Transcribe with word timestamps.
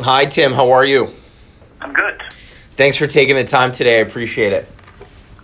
Hi, 0.00 0.26
Tim. 0.26 0.52
How 0.52 0.72
are 0.72 0.84
you? 0.84 1.08
I'm 1.80 1.94
good. 1.94 2.22
Thanks 2.76 2.98
for 2.98 3.06
taking 3.06 3.34
the 3.34 3.44
time 3.44 3.72
today. 3.72 3.96
I 3.96 4.00
appreciate 4.02 4.52
it. 4.52 4.70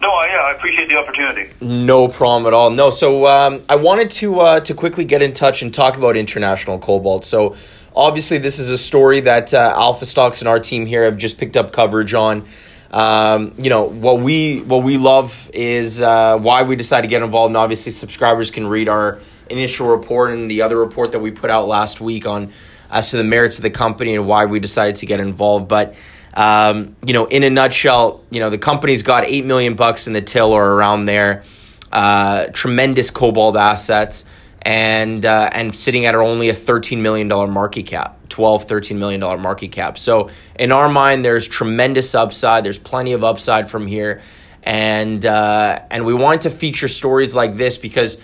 No, 0.02 0.08
yeah, 0.24 0.42
I 0.42 0.52
appreciate 0.52 0.90
the 0.90 0.96
opportunity. 0.96 1.50
No 1.62 2.06
problem 2.06 2.46
at 2.46 2.52
all. 2.52 2.68
No, 2.68 2.90
so 2.90 3.26
um, 3.26 3.62
I 3.66 3.76
wanted 3.76 4.10
to 4.10 4.40
uh, 4.40 4.60
to 4.60 4.74
quickly 4.74 5.06
get 5.06 5.22
in 5.22 5.32
touch 5.32 5.62
and 5.62 5.72
talk 5.72 5.96
about 5.96 6.18
international 6.18 6.78
cobalt. 6.78 7.24
So 7.24 7.56
obviously, 7.96 8.36
this 8.36 8.58
is 8.58 8.68
a 8.68 8.76
story 8.76 9.20
that 9.20 9.54
uh, 9.54 9.72
Alpha 9.74 10.04
Stocks 10.04 10.42
and 10.42 10.48
our 10.48 10.60
team 10.60 10.84
here 10.84 11.04
have 11.04 11.16
just 11.16 11.38
picked 11.38 11.56
up 11.56 11.72
coverage 11.72 12.12
on. 12.12 12.44
Um, 12.90 13.54
you 13.56 13.70
know 13.70 13.84
what 13.84 14.20
we 14.20 14.60
what 14.60 14.82
we 14.82 14.98
love 14.98 15.50
is 15.54 16.02
uh, 16.02 16.36
why 16.36 16.64
we 16.64 16.76
decided 16.76 17.06
to 17.06 17.10
get 17.10 17.22
involved, 17.22 17.50
and 17.50 17.56
obviously 17.56 17.90
subscribers 17.90 18.50
can 18.50 18.66
read 18.66 18.90
our 18.90 19.18
initial 19.48 19.86
report 19.86 20.32
and 20.32 20.50
the 20.50 20.60
other 20.60 20.76
report 20.76 21.12
that 21.12 21.20
we 21.20 21.30
put 21.30 21.48
out 21.48 21.68
last 21.68 22.02
week 22.02 22.26
on 22.26 22.52
as 22.92 23.10
to 23.10 23.16
the 23.16 23.24
merits 23.24 23.58
of 23.58 23.62
the 23.62 23.70
company 23.70 24.14
and 24.14 24.26
why 24.26 24.44
we 24.44 24.60
decided 24.60 24.96
to 24.96 25.06
get 25.06 25.18
involved. 25.18 25.66
But 25.66 25.96
um, 26.34 26.94
you 27.04 27.12
know, 27.12 27.26
in 27.26 27.42
a 27.42 27.50
nutshell, 27.50 28.22
you 28.30 28.38
know 28.38 28.50
the 28.50 28.58
company's 28.58 29.02
got 29.02 29.24
eight 29.24 29.44
million 29.44 29.74
bucks 29.74 30.06
in 30.06 30.12
the 30.12 30.22
till 30.22 30.52
or 30.52 30.64
around 30.64 31.06
there. 31.06 31.42
Uh, 31.90 32.46
tremendous 32.52 33.10
cobalt 33.10 33.56
assets 33.56 34.24
and 34.62 35.26
uh, 35.26 35.50
and 35.52 35.74
sitting 35.74 36.06
at 36.06 36.14
only 36.14 36.48
a 36.48 36.54
$13 36.54 37.02
million 37.02 37.28
market 37.28 37.82
cap 37.82 38.16
12 38.28 38.66
$13 38.66 38.96
million 38.96 39.20
market 39.20 39.72
cap 39.72 39.98
so 39.98 40.30
in 40.58 40.72
our 40.72 40.88
mind 40.88 41.24
there's 41.24 41.46
tremendous 41.46 42.14
upside 42.14 42.64
there's 42.64 42.78
plenty 42.78 43.12
of 43.12 43.24
upside 43.24 43.68
from 43.68 43.86
here 43.86 44.22
and 44.62 45.26
uh, 45.26 45.80
and 45.90 46.06
we 46.06 46.14
wanted 46.14 46.42
to 46.42 46.50
feature 46.50 46.88
stories 46.88 47.34
like 47.34 47.56
this 47.56 47.76
because 47.76 48.18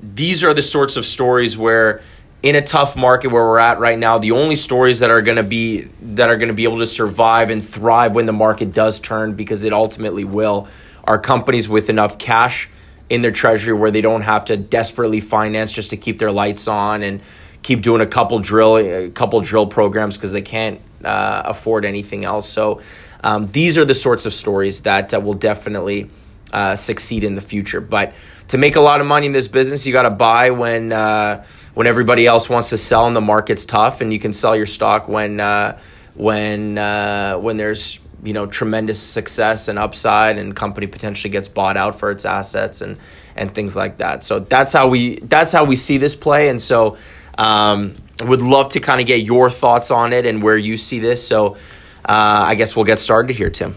these 0.00 0.44
are 0.44 0.54
the 0.54 0.62
sorts 0.62 0.96
of 0.96 1.04
stories 1.04 1.58
where 1.58 2.00
in 2.42 2.54
a 2.54 2.62
tough 2.62 2.96
market 2.96 3.28
where 3.30 3.44
we're 3.44 3.58
at 3.58 3.78
right 3.78 3.98
now 3.98 4.18
the 4.18 4.30
only 4.30 4.56
stories 4.56 5.00
that 5.00 5.10
are 5.10 5.22
going 5.22 5.36
to 5.36 5.42
be 5.42 5.82
that 6.00 6.30
are 6.30 6.36
going 6.36 6.48
to 6.48 6.54
be 6.54 6.64
able 6.64 6.78
to 6.78 6.86
survive 6.86 7.50
and 7.50 7.62
thrive 7.62 8.14
when 8.14 8.26
the 8.26 8.32
market 8.32 8.72
does 8.72 8.98
turn 8.98 9.34
because 9.34 9.64
it 9.64 9.72
ultimately 9.72 10.24
will 10.24 10.66
are 11.04 11.18
companies 11.18 11.68
with 11.68 11.90
enough 11.90 12.18
cash 12.18 12.68
in 13.08 13.22
their 13.22 13.32
treasury 13.32 13.74
where 13.74 13.90
they 13.90 14.00
don't 14.00 14.22
have 14.22 14.46
to 14.46 14.56
desperately 14.56 15.20
finance 15.20 15.72
just 15.72 15.90
to 15.90 15.96
keep 15.96 16.18
their 16.18 16.32
lights 16.32 16.68
on 16.68 17.02
and 17.02 17.20
keep 17.62 17.82
doing 17.82 18.00
a 18.00 18.06
couple 18.06 18.38
drill 18.38 18.76
a 18.76 19.10
couple 19.10 19.40
drill 19.40 19.66
programs 19.66 20.16
because 20.16 20.32
they 20.32 20.42
can't 20.42 20.80
uh, 21.04 21.42
afford 21.44 21.84
anything 21.84 22.24
else. 22.24 22.48
So 22.48 22.80
um, 23.22 23.48
these 23.48 23.76
are 23.76 23.84
the 23.84 23.94
sorts 23.94 24.24
of 24.26 24.32
stories 24.32 24.82
that 24.82 25.12
uh, 25.12 25.20
will 25.20 25.34
definitely 25.34 26.08
uh, 26.52 26.76
succeed 26.76 27.24
in 27.24 27.34
the 27.34 27.40
future. 27.40 27.80
But 27.80 28.14
to 28.48 28.58
make 28.58 28.76
a 28.76 28.80
lot 28.80 29.00
of 29.00 29.06
money 29.06 29.26
in 29.26 29.32
this 29.32 29.48
business, 29.48 29.86
you 29.86 29.92
got 29.92 30.02
to 30.02 30.10
buy 30.10 30.50
when 30.50 30.92
uh, 30.92 31.44
when 31.74 31.86
everybody 31.86 32.26
else 32.26 32.48
wants 32.48 32.70
to 32.70 32.78
sell 32.78 33.06
and 33.06 33.14
the 33.14 33.20
market's 33.20 33.64
tough, 33.64 34.00
and 34.00 34.12
you 34.12 34.18
can 34.18 34.32
sell 34.32 34.56
your 34.56 34.66
stock 34.66 35.08
when 35.08 35.40
uh, 35.40 35.78
when 36.14 36.78
uh, 36.78 37.36
when 37.38 37.56
there's 37.56 38.00
you 38.22 38.32
know 38.32 38.46
tremendous 38.46 39.00
success 39.00 39.68
and 39.68 39.78
upside 39.78 40.38
and 40.38 40.54
company 40.54 40.86
potentially 40.86 41.30
gets 41.30 41.48
bought 41.48 41.76
out 41.76 41.98
for 41.98 42.10
its 42.10 42.24
assets 42.24 42.80
and 42.80 42.96
and 43.36 43.54
things 43.54 43.74
like 43.76 43.98
that. 43.98 44.24
So 44.24 44.40
that's 44.40 44.72
how 44.72 44.88
we 44.88 45.20
that's 45.20 45.52
how 45.52 45.64
we 45.64 45.76
see 45.76 45.98
this 45.98 46.14
play. 46.14 46.48
And 46.48 46.60
so 46.60 46.96
um, 47.38 47.94
would 48.20 48.42
love 48.42 48.70
to 48.70 48.80
kind 48.80 49.00
of 49.00 49.06
get 49.06 49.22
your 49.22 49.48
thoughts 49.50 49.90
on 49.90 50.12
it 50.12 50.26
and 50.26 50.42
where 50.42 50.56
you 50.56 50.76
see 50.76 50.98
this. 50.98 51.26
So 51.26 51.56
uh, 52.04 52.48
i 52.48 52.54
guess 52.54 52.74
we'll 52.74 52.86
get 52.86 52.98
started 52.98 53.36
here 53.36 53.50
tim. 53.50 53.74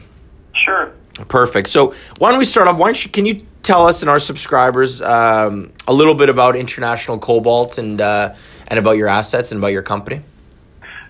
Sure. 0.54 0.94
perfect. 1.28 1.70
So 1.70 1.94
why 2.20 2.32
don't 2.32 2.40
we 2.40 2.46
start 2.46 2.68
off? 2.68 2.78
Why 2.78 2.88
don't 2.88 3.04
you 3.04 3.12
can 3.12 3.26
you 3.26 3.42
tell 3.64 3.88
us 3.88 4.04
and 4.04 4.10
our 4.10 4.20
subscribers 4.20 5.02
um, 5.02 5.72
a 5.88 5.94
little 5.94 6.14
bit 6.14 6.30
about 6.30 6.56
international 6.56 7.18
cobalt 7.18 7.78
and 7.78 8.00
uh, 8.00 8.36
and 8.68 8.78
about 8.78 8.98
your 8.98 9.08
assets 9.08 9.52
and 9.52 9.60
about 9.60 9.72
your 9.72 9.82
company 9.82 10.22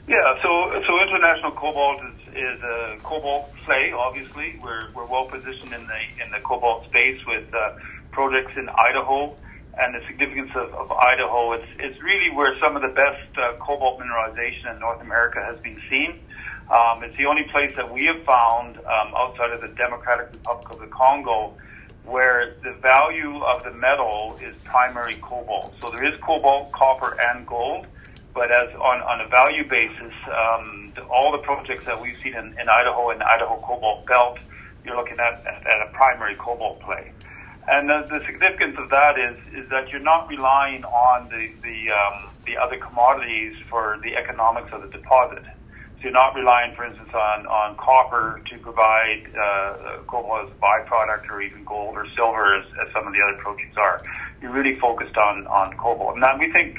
Yeah, 0.07 0.41
so 0.41 0.81
so 0.85 1.01
International 1.01 1.51
Cobalt 1.51 2.01
is, 2.03 2.35
is 2.35 2.63
a 2.63 2.97
cobalt 3.03 3.53
play. 3.65 3.91
Obviously, 3.91 4.59
we're 4.61 4.89
we're 4.93 5.05
well 5.05 5.25
positioned 5.25 5.73
in 5.73 5.85
the 5.87 6.23
in 6.23 6.31
the 6.31 6.39
cobalt 6.39 6.85
space 6.85 7.19
with 7.25 7.53
uh, 7.53 7.73
projects 8.11 8.53
in 8.57 8.69
Idaho, 8.69 9.35
and 9.79 9.95
the 9.95 10.05
significance 10.07 10.51
of, 10.55 10.73
of 10.73 10.91
Idaho. 10.91 11.53
It's 11.53 11.71
it's 11.79 12.01
really 12.01 12.29
where 12.29 12.57
some 12.59 12.75
of 12.75 12.81
the 12.81 12.89
best 12.89 13.37
uh, 13.37 13.53
cobalt 13.59 13.99
mineralization 13.99 14.73
in 14.73 14.79
North 14.79 15.01
America 15.01 15.41
has 15.41 15.59
been 15.61 15.81
seen. 15.89 16.19
Um, 16.69 17.03
it's 17.03 17.15
the 17.17 17.25
only 17.25 17.43
place 17.51 17.71
that 17.75 17.91
we 17.91 18.05
have 18.05 18.23
found 18.23 18.77
um, 18.77 19.13
outside 19.15 19.51
of 19.51 19.61
the 19.61 19.67
Democratic 19.69 20.31
Republic 20.33 20.69
of 20.71 20.79
the 20.79 20.87
Congo 20.87 21.55
where 22.05 22.55
the 22.63 22.73
value 22.81 23.43
of 23.43 23.63
the 23.63 23.71
metal 23.71 24.37
is 24.41 24.59
primary 24.63 25.15
cobalt. 25.15 25.73
So 25.81 25.89
there 25.89 26.03
is 26.05 26.19
cobalt, 26.21 26.71
copper, 26.71 27.17
and 27.19 27.47
gold 27.47 27.87
but 28.33 28.51
as 28.51 28.73
on, 28.75 29.01
on 29.01 29.21
a 29.21 29.27
value 29.27 29.67
basis, 29.67 30.13
um, 30.27 30.91
the, 30.95 31.03
all 31.03 31.31
the 31.31 31.37
projects 31.39 31.85
that 31.85 32.01
we've 32.01 32.17
seen 32.23 32.35
in, 32.35 32.57
in 32.59 32.67
Idaho 32.67 33.11
and 33.11 33.21
Idaho 33.21 33.61
Cobalt 33.61 34.07
Belt, 34.07 34.39
you're 34.83 34.95
looking 34.95 35.19
at, 35.19 35.45
at, 35.45 35.67
at 35.67 35.87
a 35.87 35.91
primary 35.93 36.35
cobalt 36.35 36.81
play. 36.81 37.11
And 37.67 37.89
the, 37.89 38.05
the 38.09 38.25
significance 38.25 38.75
of 38.77 38.89
that 38.89 39.17
is 39.17 39.37
is 39.53 39.69
that 39.69 39.89
you're 39.89 40.01
not 40.01 40.27
relying 40.27 40.83
on 40.83 41.29
the 41.29 41.51
the, 41.61 41.91
um, 41.91 42.29
the 42.45 42.57
other 42.57 42.77
commodities 42.77 43.55
for 43.69 43.99
the 44.03 44.17
economics 44.17 44.73
of 44.73 44.81
the 44.81 44.89
deposit. 44.89 45.43
You're 46.03 46.11
not 46.11 46.35
relying, 46.35 46.75
for 46.75 46.83
instance, 46.83 47.09
on, 47.13 47.47
on 47.47 47.77
copper 47.77 48.41
to 48.51 48.57
provide 48.59 49.23
uh, 49.39 50.03
cobalt 50.05 50.49
as 50.49 50.51
a 50.51 50.59
byproduct, 50.59 51.31
or 51.31 51.41
even 51.41 51.63
gold 51.63 51.95
or 51.95 52.05
silver, 52.15 52.59
as, 52.59 52.65
as 52.85 52.91
some 52.93 53.07
of 53.07 53.13
the 53.13 53.21
other 53.21 53.37
projects 53.41 53.77
are. 53.77 54.03
You're 54.41 54.51
really 54.51 54.77
focused 54.79 55.15
on 55.15 55.47
on 55.47 55.77
cobalt. 55.77 56.17
Now 56.17 56.37
we 56.37 56.51
think 56.51 56.77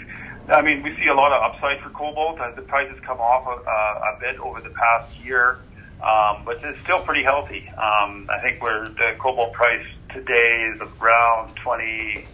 I 0.49 0.61
mean, 0.61 0.83
we 0.83 0.95
see 1.01 1.09
a 1.09 1.15
lot 1.15 1.33
of 1.33 1.41
upside 1.43 1.81
for 1.81 1.89
cobalt 1.91 2.39
as 2.41 2.55
the 2.55 2.63
prices 2.63 2.99
come 3.07 3.19
off 3.19 3.47
a, 3.47 3.57
a 3.57 4.19
bit 4.21 4.39
over 4.39 4.61
the 4.61 4.75
past 4.77 5.19
year, 5.25 5.65
um, 6.05 6.45
but 6.45 6.61
it's 6.63 6.79
still 6.83 7.01
pretty 7.01 7.25
healthy. 7.25 7.67
Um, 7.81 8.29
I 8.29 8.41
think 8.43 8.63
where 8.63 8.89
the 8.89 9.17
cobalt 9.19 9.55
price 9.55 9.85
today 10.13 10.71
is 10.75 10.81
around 11.01 11.57
20, 11.65 12.29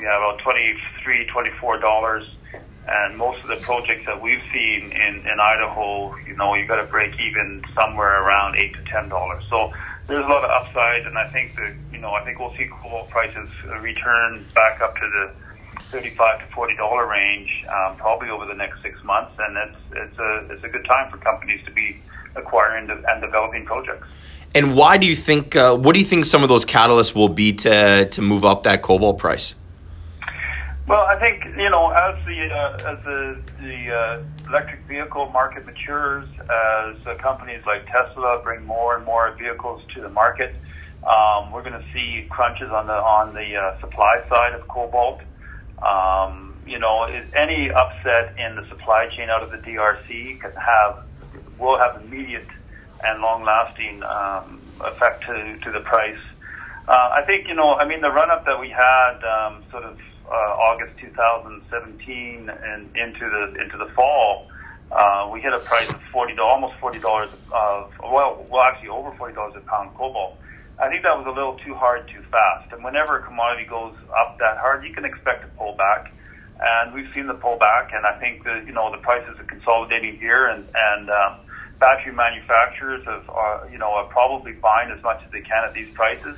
yeah, 0.00 0.16
about 0.16 0.38
23 0.44 1.26
$24. 1.26 2.26
And 2.88 3.16
most 3.16 3.42
of 3.42 3.48
the 3.48 3.56
projects 3.56 4.06
that 4.06 4.20
we've 4.20 4.42
seen 4.52 4.92
in, 4.92 5.26
in 5.26 5.40
Idaho, 5.40 6.16
you 6.18 6.36
know, 6.36 6.54
you 6.54 6.66
got 6.66 6.76
to 6.76 6.84
break 6.84 7.18
even 7.18 7.64
somewhere 7.74 8.22
around 8.22 8.56
8 8.56 8.74
to 8.74 8.80
$10. 8.82 9.50
So 9.50 9.72
there's 10.06 10.24
a 10.24 10.28
lot 10.28 10.44
of 10.44 10.50
upside, 10.50 11.06
and 11.06 11.18
I 11.18 11.28
think 11.30 11.56
that, 11.56 11.74
you 11.92 11.98
know, 11.98 12.12
I 12.12 12.24
think 12.24 12.38
we'll 12.38 12.54
see 12.56 12.68
cobalt 12.70 13.10
prices 13.10 13.48
return 13.80 14.44
back 14.54 14.80
up 14.80 14.94
to 14.96 15.00
the 15.00 15.32
thirty-five 15.90 16.40
to 16.40 16.54
forty 16.54 16.76
dollar 16.76 17.06
range, 17.06 17.50
um, 17.68 17.96
probably 17.96 18.28
over 18.28 18.46
the 18.46 18.54
next 18.54 18.82
six 18.82 19.02
months, 19.04 19.32
and 19.38 19.56
it's 19.56 19.78
it's 19.92 20.18
a 20.18 20.52
it's 20.52 20.64
a 20.64 20.68
good 20.68 20.84
time 20.84 21.10
for 21.10 21.18
companies 21.18 21.64
to 21.64 21.72
be 21.72 22.00
acquiring 22.34 22.90
and 22.90 23.20
developing 23.20 23.64
projects. 23.64 24.06
And 24.54 24.74
why 24.74 24.96
do 24.96 25.06
you 25.06 25.14
think? 25.14 25.56
Uh, 25.56 25.76
what 25.76 25.92
do 25.94 26.00
you 26.00 26.06
think 26.06 26.24
some 26.24 26.42
of 26.42 26.48
those 26.48 26.64
catalysts 26.64 27.14
will 27.14 27.28
be 27.28 27.52
to 27.54 28.08
to 28.08 28.22
move 28.22 28.44
up 28.44 28.62
that 28.64 28.82
cobalt 28.82 29.18
price? 29.18 29.54
Well, 30.88 31.04
I 31.04 31.18
think 31.18 31.44
you 31.58 31.68
know 31.68 31.90
as 31.90 32.14
the 32.24 32.54
uh, 32.54 32.92
as 32.92 33.04
the 33.04 33.40
the 33.60 33.92
uh, 33.92 34.22
electric 34.48 34.86
vehicle 34.86 35.28
market 35.30 35.66
matures, 35.66 36.28
as 36.38 36.96
uh, 37.04 37.16
companies 37.20 37.62
like 37.66 37.86
Tesla 37.86 38.40
bring 38.44 38.64
more 38.64 38.96
and 38.96 39.04
more 39.04 39.34
vehicles 39.36 39.82
to 39.94 40.00
the 40.00 40.08
market, 40.08 40.54
um, 41.02 41.50
we're 41.50 41.64
going 41.64 41.72
to 41.72 41.84
see 41.92 42.28
crunches 42.30 42.70
on 42.70 42.86
the 42.86 42.92
on 42.92 43.34
the 43.34 43.56
uh, 43.56 43.80
supply 43.80 44.22
side 44.28 44.52
of 44.52 44.68
cobalt. 44.68 45.22
Um, 45.84 46.54
you 46.64 46.78
know, 46.78 47.02
any 47.34 47.68
upset 47.68 48.38
in 48.38 48.54
the 48.54 48.64
supply 48.68 49.08
chain 49.08 49.28
out 49.28 49.42
of 49.42 49.50
the 49.50 49.58
DRC 49.58 50.40
can 50.40 50.52
have 50.52 51.04
will 51.58 51.78
have 51.78 52.00
immediate 52.00 52.46
and 53.02 53.20
long-lasting 53.20 54.02
um, 54.04 54.60
effect 54.80 55.24
to, 55.26 55.58
to 55.58 55.72
the 55.72 55.80
price. 55.80 56.18
Uh, 56.86 57.10
I 57.12 57.22
think 57.26 57.48
you 57.48 57.54
know, 57.54 57.74
I 57.74 57.88
mean, 57.88 58.02
the 58.02 58.12
run-up 58.12 58.46
that 58.46 58.60
we 58.60 58.68
had 58.70 59.18
um, 59.24 59.64
sort 59.72 59.82
of 59.82 59.98
uh, 60.30 60.34
August 60.34 60.98
2017 61.00 62.50
and 62.50 62.96
into 62.96 63.28
the 63.30 63.62
into 63.62 63.78
the 63.78 63.90
fall, 63.94 64.48
uh, 64.92 65.28
we 65.32 65.40
hit 65.40 65.52
a 65.52 65.60
price 65.60 65.88
of 65.88 66.00
forty 66.12 66.36
almost 66.38 66.74
forty 66.80 66.98
dollars 66.98 67.30
of 67.52 67.92
well, 68.02 68.46
well, 68.50 68.62
actually 68.62 68.88
over 68.88 69.12
forty 69.12 69.34
dollars 69.34 69.54
a 69.56 69.60
pound 69.60 69.94
cobalt. 69.94 70.38
I 70.78 70.88
think 70.88 71.04
that 71.04 71.16
was 71.16 71.26
a 71.26 71.30
little 71.30 71.56
too 71.64 71.74
hard, 71.74 72.06
too 72.08 72.22
fast. 72.30 72.70
And 72.72 72.84
whenever 72.84 73.18
a 73.18 73.22
commodity 73.22 73.64
goes 73.64 73.94
up 74.16 74.36
that 74.40 74.58
hard, 74.58 74.84
you 74.84 74.92
can 74.92 75.06
expect 75.06 75.44
a 75.44 75.48
pullback. 75.60 76.12
And 76.60 76.92
we've 76.92 77.08
seen 77.14 77.26
the 77.26 77.34
pullback, 77.34 77.94
and 77.94 78.04
I 78.04 78.18
think 78.18 78.44
that 78.44 78.66
you 78.66 78.72
know 78.72 78.90
the 78.90 78.98
prices 78.98 79.38
are 79.38 79.44
consolidating 79.44 80.16
here, 80.16 80.46
and 80.46 80.68
and 80.74 81.10
um, 81.10 81.36
battery 81.78 82.12
manufacturers 82.12 83.04
have 83.06 83.28
are 83.28 83.68
you 83.70 83.78
know 83.78 83.92
are 83.92 84.04
probably 84.04 84.52
buying 84.52 84.90
as 84.90 85.02
much 85.02 85.22
as 85.24 85.30
they 85.32 85.40
can 85.40 85.64
at 85.64 85.74
these 85.74 85.90
prices. 85.92 86.36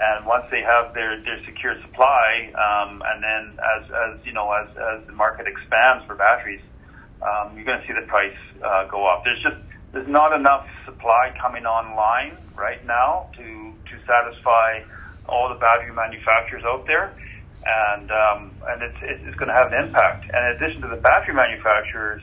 And 0.00 0.24
once 0.24 0.46
they 0.50 0.62
have 0.62 0.94
their, 0.94 1.22
their 1.22 1.44
secure 1.44 1.76
supply, 1.82 2.48
um, 2.56 3.02
and 3.04 3.22
then 3.22 3.42
as, 3.60 3.82
as 3.90 4.26
you 4.26 4.32
know 4.32 4.50
as, 4.50 4.68
as 4.74 5.06
the 5.06 5.12
market 5.12 5.46
expands 5.46 6.06
for 6.06 6.14
batteries, 6.16 6.62
um, 7.20 7.52
you're 7.54 7.68
going 7.68 7.80
to 7.80 7.86
see 7.86 7.92
the 7.92 8.06
price 8.08 8.40
uh, 8.64 8.88
go 8.88 9.04
up. 9.06 9.22
There's 9.24 9.42
just 9.42 9.60
there's 9.92 10.08
not 10.08 10.32
enough 10.32 10.64
supply 10.86 11.34
coming 11.40 11.66
online 11.66 12.38
right 12.56 12.82
now 12.86 13.28
to 13.36 13.44
to 13.90 13.94
satisfy 14.08 14.80
all 15.28 15.52
the 15.52 15.60
battery 15.60 15.92
manufacturers 15.92 16.64
out 16.64 16.86
there, 16.86 17.12
and 17.66 18.10
um, 18.10 18.56
and 18.68 18.82
it's 18.82 19.00
it's 19.02 19.36
going 19.36 19.52
to 19.52 19.54
have 19.54 19.68
an 19.70 19.84
impact. 19.84 20.24
And 20.32 20.40
in 20.48 20.50
addition 20.56 20.80
to 20.82 20.88
the 20.88 21.00
battery 21.02 21.34
manufacturers, 21.34 22.22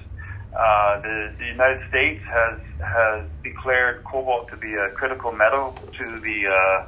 Uh, 0.58 0.98
the, 1.06 1.18
the 1.38 1.46
United 1.46 1.82
States 1.92 2.24
has 2.26 2.58
has 2.82 3.20
declared 3.44 4.02
cobalt 4.10 4.50
to 4.50 4.58
be 4.58 4.74
a 4.74 4.90
critical 5.00 5.32
metal 5.44 5.66
to 6.00 6.06
the 6.28 6.38
uh, 6.50 6.80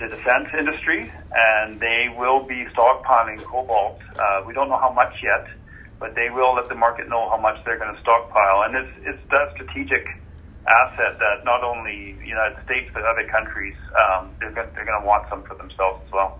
the 0.00 0.08
defense 0.08 0.48
industry, 0.58 1.12
and 1.34 1.78
they 1.78 2.12
will 2.16 2.42
be 2.42 2.64
stockpiling 2.74 3.42
cobalt. 3.44 4.00
Uh, 4.18 4.42
we 4.46 4.54
don't 4.54 4.68
know 4.68 4.78
how 4.78 4.92
much 4.92 5.14
yet, 5.22 5.46
but 5.98 6.14
they 6.14 6.30
will 6.30 6.54
let 6.54 6.68
the 6.68 6.74
market 6.74 7.08
know 7.08 7.28
how 7.28 7.36
much 7.36 7.62
they're 7.64 7.78
going 7.78 7.94
to 7.94 8.00
stockpile, 8.00 8.62
and 8.62 8.74
it's 8.74 8.92
it's 9.04 9.30
that 9.30 9.52
strategic 9.52 10.08
asset 10.66 11.18
that 11.18 11.44
not 11.44 11.62
only 11.62 12.16
the 12.20 12.26
United 12.26 12.56
States 12.64 12.90
but 12.92 13.02
other 13.02 13.26
countries 13.28 13.74
um, 13.98 14.30
they're 14.38 14.50
going 14.50 14.68
they're 14.74 14.84
going 14.84 15.00
to 15.00 15.06
want 15.06 15.28
some 15.28 15.42
for 15.44 15.54
themselves 15.54 16.02
as 16.06 16.12
well. 16.12 16.38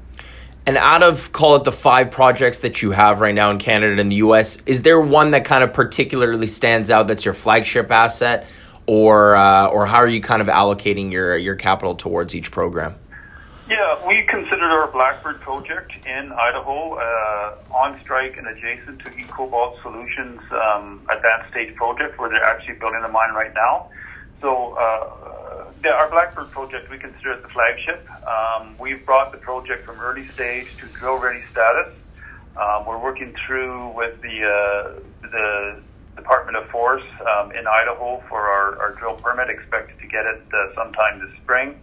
And 0.67 0.77
out 0.77 1.03
of 1.03 1.33
call 1.33 1.57
it 1.57 1.65
the 1.65 1.73
five 1.73 2.11
projects 2.11 2.61
that 2.61 2.83
you 2.83 2.91
have 2.91 3.21
right 3.21 3.35
now 3.35 3.51
in 3.51 3.59
Canada 3.59 4.01
and 4.01 4.11
the 4.11 4.17
US, 4.17 4.59
is 4.67 4.83
there 4.83 5.01
one 5.01 5.33
that 5.33 5.45
kind 5.45 5.65
of 5.65 5.73
particularly 5.73 6.47
stands 6.47 6.91
out 6.91 7.09
that's 7.09 7.25
your 7.25 7.35
flagship 7.35 7.91
asset, 7.91 8.47
or 8.87 9.37
uh, 9.37 9.69
or 9.69 9.87
how 9.87 9.99
are 9.99 10.09
you 10.09 10.21
kind 10.21 10.43
of 10.43 10.49
allocating 10.49 11.13
your 11.13 11.37
your 11.37 11.57
capital 11.57 11.95
towards 11.95 12.35
each 12.35 12.51
program? 12.51 12.95
Yeah, 13.71 14.05
we 14.05 14.27
considered 14.27 14.75
our 14.75 14.91
Blackbird 14.91 15.43
project 15.43 15.93
in 16.05 16.33
Idaho 16.35 16.99
uh, 16.99 17.55
on 17.71 18.01
strike 18.03 18.35
and 18.37 18.49
adjacent 18.49 18.99
to 18.99 19.11
eCobalt 19.15 19.81
Solutions 19.81 20.41
um, 20.51 21.07
advanced 21.09 21.53
stage 21.53 21.77
project 21.77 22.19
where 22.19 22.29
they're 22.29 22.43
actually 22.43 22.75
building 22.81 23.03
a 23.05 23.09
mine 23.09 23.31
right 23.33 23.55
now. 23.55 23.87
So 24.43 24.75
uh, 24.75 25.71
the, 25.85 25.95
our 25.95 26.11
Blackbird 26.11 26.51
project, 26.51 26.91
we 26.91 26.99
consider 26.99 27.31
it 27.31 27.43
the 27.43 27.49
flagship. 27.55 28.09
Um, 28.27 28.75
we've 28.81 29.07
brought 29.07 29.31
the 29.31 29.39
project 29.39 29.87
from 29.87 30.01
early 30.01 30.27
stage 30.35 30.67
to 30.81 30.89
drill 30.99 31.19
ready 31.23 31.45
status. 31.53 31.95
Um, 32.59 32.87
we're 32.87 32.99
working 32.99 33.33
through 33.47 33.95
with 33.95 34.21
the 34.21 34.51
uh, 34.51 34.99
the 35.23 35.81
Department 36.17 36.57
of 36.57 36.69
Forest 36.71 37.07
um, 37.23 37.53
in 37.53 37.69
Idaho 37.69 38.21
for 38.29 38.51
our, 38.51 38.83
our 38.83 38.95
drill 38.99 39.15
permit, 39.15 39.49
expected 39.49 39.95
to 40.01 40.09
get 40.09 40.27
it 40.27 40.43
uh, 40.53 40.75
sometime 40.75 41.21
this 41.21 41.31
spring, 41.45 41.79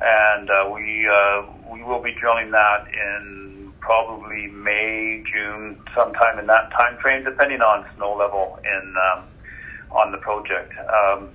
and 0.00 0.50
uh, 0.50 0.70
we 0.72 1.08
uh, 1.08 1.42
we 1.70 1.82
will 1.82 2.02
be 2.02 2.12
drilling 2.12 2.50
that 2.50 2.86
in 2.92 3.72
probably 3.80 4.46
May, 4.48 5.22
June, 5.30 5.80
sometime 5.94 6.38
in 6.38 6.46
that 6.46 6.70
time 6.72 6.96
frame, 6.98 7.22
depending 7.24 7.60
on 7.60 7.86
snow 7.96 8.16
level 8.16 8.58
in 8.64 8.94
um, 9.12 9.24
on 9.90 10.12
the 10.12 10.18
project. 10.18 10.72
Um, 10.88 11.30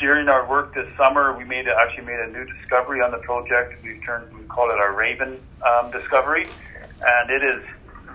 during 0.00 0.28
our 0.28 0.48
work 0.48 0.74
this 0.74 0.88
summer, 0.96 1.36
we 1.36 1.44
made 1.44 1.68
actually 1.68 2.04
made 2.04 2.20
a 2.20 2.30
new 2.30 2.44
discovery 2.44 3.00
on 3.00 3.10
the 3.10 3.18
project. 3.18 3.82
We've 3.82 4.02
turned 4.04 4.32
we 4.36 4.44
call 4.44 4.70
it 4.70 4.78
our 4.78 4.92
Raven 4.92 5.40
um, 5.62 5.90
discovery, 5.90 6.44
and 7.06 7.30
it 7.30 7.42
is 7.42 7.62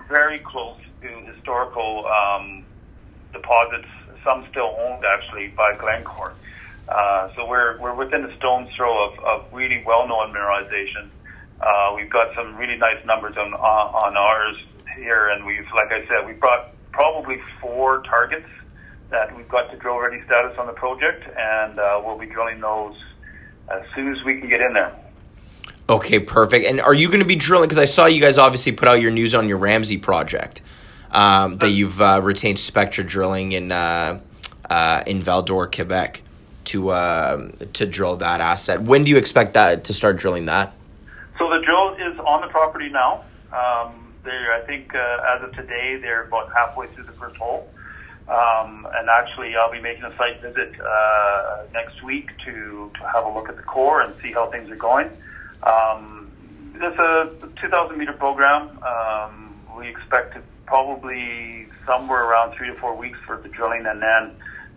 very 0.08 0.38
close 0.38 0.78
to 1.02 1.08
historical 1.32 2.06
um, 2.06 2.64
deposits. 3.32 3.88
Some 4.24 4.44
still 4.50 4.76
owned 4.78 5.04
actually 5.04 5.48
by 5.48 5.74
Glencore. 5.76 6.34
Uh, 6.90 7.30
so 7.36 7.46
we're 7.46 7.78
we're 7.78 7.94
within 7.94 8.24
a 8.24 8.36
stone's 8.36 8.68
throw 8.74 9.08
of, 9.08 9.18
of 9.20 9.52
really 9.52 9.82
well-known 9.86 10.32
mineralization. 10.32 11.08
Uh, 11.60 11.92
we've 11.94 12.10
got 12.10 12.34
some 12.34 12.56
really 12.56 12.76
nice 12.76 13.04
numbers 13.06 13.36
on 13.36 13.54
on 13.54 14.16
ours 14.16 14.56
here, 14.96 15.28
and 15.28 15.46
we've 15.46 15.66
like 15.74 15.92
I 15.92 16.06
said, 16.08 16.26
we've 16.26 16.40
brought 16.40 16.70
probably 16.92 17.40
four 17.60 18.02
targets 18.02 18.48
that 19.10 19.34
we've 19.36 19.48
got 19.48 19.70
to 19.70 19.76
drill 19.76 19.98
ready 19.98 20.22
status 20.24 20.56
on 20.58 20.66
the 20.66 20.72
project, 20.72 21.24
and 21.36 21.78
uh, 21.78 22.02
we'll 22.04 22.18
be 22.18 22.26
drilling 22.26 22.60
those 22.60 22.96
as 23.70 23.82
soon 23.94 24.12
as 24.14 24.24
we 24.24 24.40
can 24.40 24.48
get 24.48 24.60
in 24.60 24.72
there. 24.72 24.92
Okay, 25.88 26.20
perfect. 26.20 26.66
And 26.66 26.80
are 26.80 26.94
you 26.94 27.08
going 27.08 27.20
to 27.20 27.26
be 27.26 27.36
drilling? 27.36 27.68
Because 27.68 27.78
I 27.78 27.84
saw 27.84 28.06
you 28.06 28.20
guys 28.20 28.38
obviously 28.38 28.72
put 28.72 28.88
out 28.88 28.94
your 28.94 29.10
news 29.10 29.34
on 29.34 29.48
your 29.48 29.58
Ramsey 29.58 29.98
project 29.98 30.62
um, 31.10 31.58
that 31.58 31.70
you've 31.70 32.00
uh, 32.00 32.20
retained 32.22 32.58
Spectra 32.58 33.04
Drilling 33.04 33.52
in 33.52 33.72
uh, 33.72 34.20
uh, 34.68 35.02
in 35.06 35.22
Val-d'Or, 35.22 35.66
Quebec, 35.68 36.22
to 36.70 36.92
um, 36.92 37.52
to 37.72 37.86
drill 37.86 38.16
that 38.16 38.40
asset. 38.40 38.82
When 38.82 39.04
do 39.04 39.10
you 39.10 39.16
expect 39.16 39.54
that 39.54 39.84
to 39.84 39.94
start 39.94 40.16
drilling 40.16 40.46
that? 40.46 40.72
So 41.38 41.48
the 41.48 41.60
drill 41.64 41.94
is 41.94 42.18
on 42.20 42.40
the 42.42 42.48
property 42.48 42.88
now. 42.88 43.24
Um, 43.52 44.00
I 44.24 44.60
think 44.66 44.94
uh, 44.94 45.36
as 45.36 45.42
of 45.42 45.52
today, 45.54 45.98
they're 46.00 46.24
about 46.24 46.52
halfway 46.52 46.86
through 46.88 47.04
the 47.04 47.12
first 47.12 47.36
hole. 47.36 47.68
Um, 48.28 48.86
and 48.94 49.08
actually, 49.08 49.56
I'll 49.56 49.72
be 49.72 49.80
making 49.80 50.04
a 50.04 50.16
site 50.16 50.40
visit 50.40 50.80
uh, 50.80 51.64
next 51.72 52.02
week 52.02 52.30
to, 52.44 52.90
to 52.94 53.08
have 53.12 53.24
a 53.24 53.30
look 53.30 53.48
at 53.48 53.56
the 53.56 53.62
core 53.62 54.02
and 54.02 54.14
see 54.22 54.32
how 54.32 54.50
things 54.50 54.70
are 54.70 54.76
going. 54.76 55.10
Um, 55.62 56.30
it's 56.74 56.98
a 56.98 57.30
2,000 57.60 57.98
meter 57.98 58.12
program. 58.12 58.78
Um, 58.84 59.56
we 59.76 59.88
expect 59.88 60.34
to 60.34 60.42
probably 60.66 61.66
somewhere 61.84 62.22
around 62.22 62.54
three 62.54 62.68
to 62.68 62.74
four 62.74 62.94
weeks 62.94 63.18
for 63.26 63.36
the 63.36 63.48
drilling, 63.48 63.86
and 63.86 64.00
then 64.00 64.30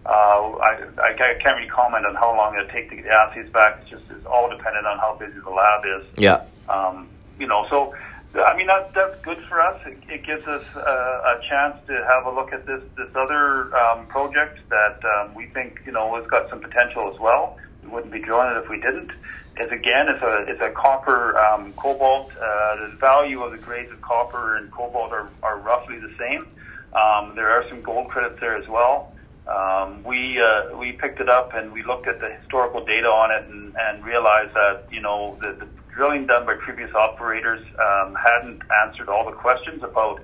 uh, 0.05 0.09
I, 0.09 0.83
I 1.01 1.13
can't 1.13 1.57
really 1.57 1.69
comment 1.69 2.05
on 2.05 2.15
how 2.15 2.35
long 2.35 2.55
it'll 2.55 2.69
take 2.69 2.89
to 2.89 2.95
get 2.95 3.05
the 3.05 3.13
assays 3.13 3.49
back. 3.51 3.79
It's 3.81 3.89
just 3.89 4.03
it's 4.09 4.25
all 4.25 4.49
dependent 4.49 4.85
on 4.85 4.97
how 4.99 5.15
busy 5.15 5.39
the 5.39 5.49
lab 5.49 5.85
is. 5.85 6.05
Yeah. 6.17 6.43
Um, 6.69 7.09
you 7.39 7.47
know, 7.47 7.65
so 7.69 7.93
I 8.35 8.57
mean, 8.57 8.67
that, 8.67 8.93
that's 8.95 9.19
good 9.21 9.37
for 9.47 9.61
us. 9.61 9.79
It, 9.85 9.97
it 10.09 10.25
gives 10.25 10.47
us 10.47 10.63
a, 10.75 10.79
a 10.79 11.41
chance 11.47 11.77
to 11.87 12.05
have 12.09 12.25
a 12.25 12.31
look 12.31 12.51
at 12.51 12.65
this, 12.65 12.81
this 12.97 13.09
other 13.15 13.75
um, 13.77 14.07
project 14.07 14.59
that 14.69 14.99
um, 15.05 15.35
we 15.35 15.45
think, 15.47 15.81
you 15.85 15.91
know, 15.91 16.15
has 16.15 16.25
got 16.27 16.49
some 16.49 16.59
potential 16.59 17.13
as 17.13 17.19
well. 17.19 17.57
We 17.83 17.89
wouldn't 17.89 18.11
be 18.11 18.19
drilling 18.19 18.55
it 18.55 18.57
if 18.57 18.69
we 18.69 18.77
didn't. 18.77 19.11
It's 19.55 19.71
again, 19.71 20.09
it's 20.09 20.23
a, 20.23 20.45
it's 20.47 20.61
a 20.61 20.71
copper 20.71 21.37
um, 21.37 21.73
cobalt. 21.73 22.31
Uh, 22.31 22.87
the 22.87 22.97
value 22.99 23.43
of 23.43 23.51
the 23.51 23.59
grades 23.59 23.91
of 23.91 24.01
copper 24.01 24.55
and 24.55 24.71
cobalt 24.71 25.11
are, 25.11 25.29
are 25.43 25.59
roughly 25.59 25.99
the 25.99 26.11
same. 26.17 26.47
Um, 26.93 27.35
there 27.35 27.51
are 27.51 27.67
some 27.69 27.83
gold 27.83 28.09
credits 28.09 28.39
there 28.39 28.55
as 28.55 28.67
well. 28.67 29.12
Um, 29.47 30.03
we 30.03 30.39
uh, 30.39 30.75
we 30.77 30.93
picked 30.93 31.19
it 31.19 31.27
up 31.27 31.53
and 31.53 31.73
we 31.73 31.83
looked 31.83 32.07
at 32.07 32.19
the 32.21 32.29
historical 32.39 32.85
data 32.85 33.07
on 33.07 33.31
it 33.31 33.49
and, 33.49 33.75
and 33.77 34.03
realized 34.03 34.53
that 34.55 34.87
you 34.89 35.01
know 35.01 35.37
the, 35.41 35.53
the 35.53 35.67
drilling 35.93 36.25
done 36.27 36.45
by 36.45 36.55
previous 36.55 36.93
operators 36.95 37.61
um, 37.77 38.15
hadn't 38.15 38.61
answered 38.85 39.09
all 39.09 39.25
the 39.25 39.35
questions 39.35 39.83
about 39.83 40.21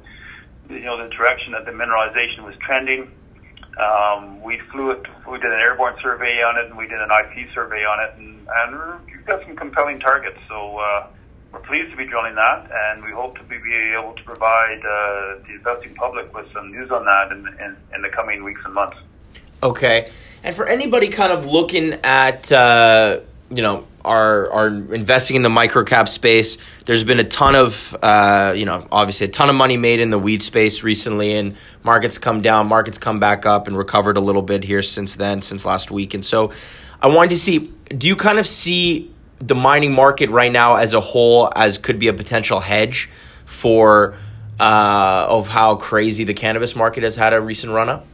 you 0.69 0.81
know 0.81 1.01
the 1.01 1.13
direction 1.13 1.51
that 1.51 1.65
the 1.65 1.71
mineralization 1.71 2.45
was 2.45 2.55
trending. 2.61 3.11
Um, 3.77 4.41
we 4.41 4.59
flew 4.71 4.91
it. 4.91 5.05
We 5.29 5.37
did 5.37 5.51
an 5.51 5.59
airborne 5.59 5.95
survey 6.01 6.41
on 6.41 6.57
it, 6.57 6.65
and 6.65 6.77
we 6.77 6.87
did 6.87 6.99
an 6.99 7.09
IP 7.11 7.53
survey 7.53 7.85
on 7.85 7.99
it, 7.99 8.13
and, 8.17 8.47
and 8.47 9.05
we've 9.05 9.25
got 9.25 9.43
some 9.43 9.55
compelling 9.55 9.99
targets. 9.99 10.37
So 10.49 10.77
uh, 10.77 11.07
we're 11.51 11.59
pleased 11.59 11.91
to 11.91 11.97
be 11.97 12.05
drilling 12.05 12.35
that, 12.35 12.69
and 12.71 13.03
we 13.03 13.11
hope 13.11 13.37
to 13.37 13.43
be, 13.43 13.55
able 13.97 14.13
to 14.13 14.23
provide 14.23 14.79
uh, 14.79 15.43
the 15.47 15.53
investing 15.55 15.95
public 15.95 16.33
with 16.33 16.51
some 16.53 16.71
news 16.71 16.91
on 16.91 17.05
that 17.05 17.31
in, 17.31 17.47
in, 17.63 17.77
in 17.95 18.01
the 18.01 18.09
coming 18.09 18.43
weeks 18.43 18.61
and 18.65 18.73
months. 18.73 18.97
Okay, 19.61 20.09
and 20.43 20.55
for 20.55 20.65
anybody 20.65 21.09
kind 21.09 21.33
of 21.33 21.45
looking 21.45 21.93
at 22.03 22.51
uh, 22.51 23.19
you 23.49 23.61
know 23.61 23.85
are 24.05 24.49
are 24.51 24.67
investing 24.67 25.35
in 25.35 25.41
the 25.41 25.49
microcap 25.49 26.07
space. 26.07 26.57
There's 26.85 27.03
been 27.03 27.19
a 27.19 27.25
ton 27.25 27.55
of 27.55 27.95
uh, 28.01 28.53
you 28.55 28.65
know 28.65 28.87
obviously 28.91 29.27
a 29.27 29.29
ton 29.29 29.49
of 29.49 29.55
money 29.55 29.75
made 29.75 29.99
in 29.99 30.11
the 30.11 30.19
weed 30.19 30.41
space 30.41 30.83
recently, 30.83 31.33
and 31.33 31.57
markets 31.83 32.17
come 32.17 32.41
down, 32.41 32.67
markets 32.67 32.97
come 32.97 33.19
back 33.19 33.45
up, 33.45 33.67
and 33.67 33.77
recovered 33.77 34.15
a 34.15 34.21
little 34.21 34.41
bit 34.41 34.63
here 34.63 34.81
since 34.81 35.15
then, 35.15 35.41
since 35.41 35.65
last 35.65 35.91
week. 35.91 36.13
And 36.13 36.25
so, 36.25 36.51
I 37.01 37.07
wanted 37.07 37.31
to 37.31 37.37
see, 37.37 37.71
do 37.89 38.07
you 38.07 38.15
kind 38.15 38.39
of 38.39 38.47
see 38.47 39.13
the 39.39 39.55
mining 39.55 39.93
market 39.93 40.29
right 40.29 40.51
now 40.51 40.75
as 40.75 40.93
a 40.93 41.01
whole 41.01 41.51
as 41.55 41.77
could 41.77 41.99
be 41.99 42.07
a 42.07 42.13
potential 42.13 42.59
hedge 42.61 43.09
for 43.45 44.15
uh, 44.59 45.25
of 45.29 45.49
how 45.49 45.75
crazy 45.75 46.23
the 46.23 46.33
cannabis 46.33 46.75
market 46.75 47.03
has 47.03 47.15
had 47.15 47.33
a 47.33 47.41
recent 47.41 47.73
run 47.73 47.89
up? 47.89 48.05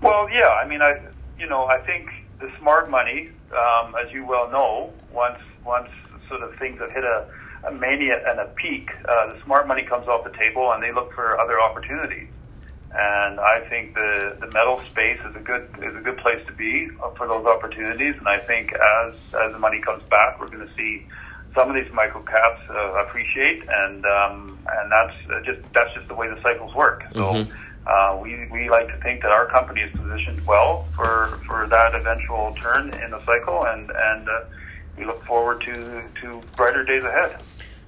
Well, 0.00 0.30
yeah, 0.30 0.50
I 0.62 0.66
mean, 0.66 0.82
I 0.82 0.94
you 1.38 1.48
know 1.48 1.66
I 1.66 1.78
think 1.78 2.08
the 2.40 2.50
smart 2.58 2.90
money 2.90 3.30
um, 3.52 3.94
as 3.94 4.12
you 4.12 4.26
well 4.26 4.50
know, 4.50 4.92
once 5.12 5.38
once 5.64 5.88
sort 6.28 6.42
of 6.42 6.54
things 6.58 6.78
have 6.80 6.92
hit 6.92 7.04
a, 7.04 7.24
a 7.68 7.72
mania 7.72 8.20
and 8.28 8.40
a 8.40 8.46
peak, 8.56 8.90
uh, 9.08 9.32
the 9.32 9.38
smart 9.44 9.66
money 9.66 9.82
comes 9.82 10.06
off 10.06 10.24
the 10.24 10.36
table 10.38 10.72
and 10.72 10.82
they 10.82 10.92
look 10.92 11.12
for 11.14 11.38
other 11.38 11.60
opportunities. 11.60 12.28
And 12.90 13.38
I 13.38 13.60
think 13.68 13.94
the, 13.94 14.38
the 14.40 14.46
metal 14.46 14.80
space 14.90 15.18
is 15.28 15.36
a 15.36 15.40
good 15.40 15.68
is 15.82 15.94
a 15.94 16.00
good 16.00 16.18
place 16.18 16.40
to 16.46 16.52
be 16.52 16.88
for 17.16 17.26
those 17.28 17.44
opportunities. 17.46 18.14
And 18.18 18.28
I 18.28 18.38
think 18.38 18.72
as 18.72 19.14
as 19.34 19.52
the 19.52 19.58
money 19.58 19.80
comes 19.80 20.02
back, 20.10 20.40
we're 20.40 20.48
going 20.48 20.66
to 20.66 20.74
see 20.76 21.06
some 21.54 21.68
of 21.68 21.74
these 21.74 21.92
micro 21.92 22.22
caps 22.22 22.60
uh, 22.70 23.04
appreciate, 23.04 23.62
and 23.68 24.04
um, 24.06 24.58
and 24.80 24.92
that's 24.92 25.44
just 25.44 25.60
that's 25.74 25.92
just 25.94 26.08
the 26.08 26.14
way 26.14 26.28
the 26.28 26.40
cycles 26.42 26.74
work. 26.74 27.04
So. 27.14 27.20
Mm-hmm 27.20 27.52
uh, 27.88 28.18
we, 28.22 28.46
we 28.48 28.68
like 28.68 28.86
to 28.88 28.96
think 28.98 29.22
that 29.22 29.32
our 29.32 29.46
company 29.46 29.80
is 29.80 29.90
positioned 29.96 30.46
well 30.46 30.86
for, 30.94 31.40
for 31.46 31.66
that 31.68 31.94
eventual 31.94 32.54
turn 32.60 32.90
in 33.02 33.10
the 33.10 33.24
cycle, 33.24 33.64
and, 33.64 33.90
and 33.90 34.28
uh, 34.28 34.40
we 34.98 35.06
look 35.06 35.24
forward 35.24 35.62
to, 35.62 36.02
to 36.20 36.42
brighter 36.54 36.84
days 36.84 37.02
ahead. 37.02 37.40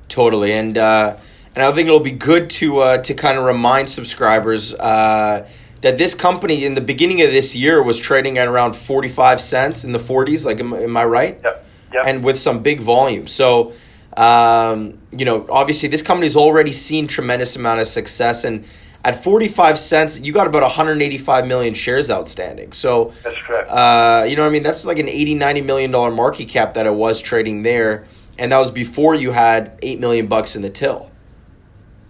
Totally. 0.08 0.52
And, 0.52 0.78
uh, 0.78 1.18
and 1.54 1.64
I 1.64 1.70
think 1.72 1.86
it'll 1.86 2.00
be 2.00 2.12
good 2.12 2.48
to, 2.50 2.78
uh, 2.78 2.98
to 2.98 3.14
kind 3.14 3.36
of 3.36 3.44
remind 3.44 3.90
subscribers 3.90 4.72
uh, 4.74 5.46
that 5.82 5.98
this 5.98 6.14
company 6.14 6.64
in 6.64 6.74
the 6.74 6.80
beginning 6.80 7.20
of 7.20 7.30
this 7.30 7.54
year 7.54 7.82
was 7.82 7.98
trading 7.98 8.38
at 8.38 8.48
around 8.48 8.76
45 8.76 9.40
cents 9.40 9.84
in 9.84 9.92
the 9.92 9.98
40s. 9.98 10.46
Like, 10.46 10.60
am, 10.60 10.72
am 10.72 10.96
I 10.96 11.04
right? 11.04 11.40
Yep. 11.42 11.66
Yep. 11.92 12.04
And 12.06 12.24
with 12.24 12.38
some 12.38 12.62
big 12.62 12.80
volume. 12.80 13.26
So, 13.26 13.72
um, 14.16 14.98
you 15.10 15.24
know, 15.24 15.46
obviously 15.50 15.88
this 15.88 16.02
company's 16.02 16.36
already 16.36 16.72
seen 16.72 17.06
tremendous 17.06 17.56
amount 17.56 17.80
of 17.80 17.86
success 17.86 18.44
and 18.44 18.64
at 19.04 19.22
45 19.22 19.78
cents, 19.78 20.20
you 20.20 20.32
got 20.32 20.46
about 20.46 20.62
185 20.62 21.46
million 21.46 21.74
shares 21.74 22.10
outstanding. 22.10 22.72
So 22.72 23.12
That's 23.22 23.38
correct. 23.38 23.70
Uh, 23.70 24.26
you 24.28 24.36
know 24.36 24.42
what 24.42 24.48
I 24.48 24.52
mean? 24.52 24.62
That's 24.62 24.84
like 24.84 24.98
an 24.98 25.08
80, 25.08 25.34
90 25.34 25.62
million 25.62 25.90
dollar 25.90 26.10
market 26.10 26.48
cap 26.48 26.74
that 26.74 26.86
it 26.86 26.94
was 26.94 27.20
trading 27.20 27.62
there. 27.62 28.06
And 28.38 28.52
that 28.52 28.58
was 28.58 28.70
before 28.70 29.14
you 29.14 29.30
had 29.30 29.78
8 29.82 30.00
million 30.00 30.26
bucks 30.26 30.56
in 30.56 30.62
the 30.62 30.70
till. 30.70 31.10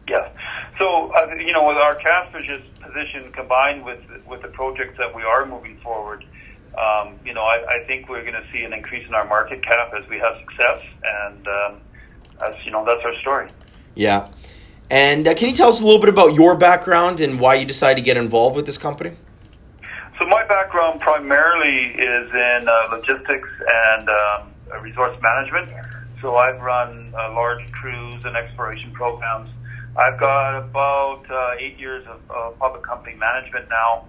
Yeah. 0.09 0.29
So, 0.79 1.13
uh, 1.13 1.35
you 1.35 1.53
know, 1.53 1.69
with 1.69 1.77
our 1.77 1.95
cash 1.95 2.33
position 2.33 3.33
combined 3.33 3.85
with 3.85 4.01
with 4.27 4.43
the 4.43 4.49
projects 4.49 4.97
that 4.99 5.15
we 5.15 5.23
are 5.23 5.45
moving 5.47 5.79
forward, 5.81 6.25
um, 6.79 7.19
you 7.25 7.35
know, 7.35 7.43
I, 7.43 7.81
I 7.83 7.87
think 7.87 8.09
we're 8.09 8.23
going 8.23 8.35
to 8.35 8.47
see 8.53 8.63
an 8.63 8.73
increase 8.73 9.07
in 9.07 9.15
our 9.15 9.27
market 9.27 9.63
cap 9.65 9.93
as 9.93 10.09
we 10.09 10.19
have 10.19 10.37
success, 10.41 10.83
and 11.05 11.49
um, 11.49 11.81
as 12.47 12.55
you 12.65 12.71
know, 12.71 12.85
that's 12.85 13.05
our 13.05 13.15
story. 13.17 13.49
Yeah. 13.95 14.29
And 14.91 15.29
uh, 15.29 15.35
can 15.35 15.49
you 15.49 15.55
tell 15.55 15.69
us 15.69 15.81
a 15.81 15.85
little 15.85 16.01
bit 16.01 16.09
about 16.09 16.35
your 16.35 16.57
background 16.57 17.21
and 17.21 17.39
why 17.39 17.55
you 17.55 17.65
decided 17.65 17.97
to 17.97 18.03
get 18.03 18.17
involved 18.17 18.57
with 18.57 18.67
this 18.67 18.77
company? 18.77 19.17
So 20.19 20.27
my 20.27 20.45
background 20.47 21.01
primarily 21.01 21.95
is 21.95 22.31
in 22.31 22.69
uh, 22.69 22.89
logistics 22.91 23.49
and 23.69 24.09
um, 24.09 24.83
resource 24.83 25.17
management. 25.23 25.73
So 26.21 26.37
I've 26.37 26.61
run 26.61 27.15
uh, 27.17 27.33
large 27.33 27.71
crews 27.71 28.25
and 28.25 28.37
exploration 28.37 28.91
programs. 28.93 29.49
I've 29.97 30.19
got 30.19 30.59
about 30.59 31.31
uh, 31.31 31.55
eight 31.59 31.79
years 31.79 32.05
of 32.29 32.59
public 32.59 32.83
company 32.83 33.17
management 33.17 33.69
now. 33.69 34.07